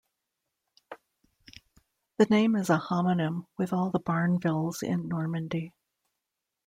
[2.17, 5.75] The name is a homonym with all the Barnevilles in Normandy.